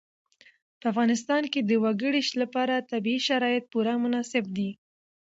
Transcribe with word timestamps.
په 0.79 0.85
افغانستان 0.91 1.43
کې 1.53 1.61
د 1.63 1.71
وګړي 1.83 2.21
لپاره 2.41 2.85
طبیعي 2.91 3.19
شرایط 3.27 3.63
پوره 3.71 3.93
مناسب 4.03 4.43
دي. 4.57 4.69